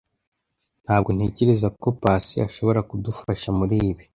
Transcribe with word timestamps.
Ntabwo 0.85 1.09
ntekereza 1.15 1.67
ko 1.81 1.87
Pacy 2.01 2.35
ashobora 2.47 2.79
kudufasha 2.89 3.47
muri 3.59 3.75
ibi. 3.89 4.03